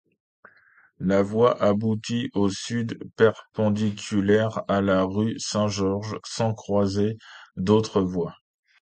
La 0.97 1.21
voie 1.21 1.61
aboutit 1.61 2.31
au 2.33 2.49
sud 2.49 2.97
perpendiculairement 3.17 4.65
à 4.67 4.81
la 4.81 5.03
rue 5.03 5.35
Saint-Georges, 5.37 6.17
sans 6.25 6.55
croiser 6.55 7.19
d'autre 7.55 8.01
voie. 8.01 8.33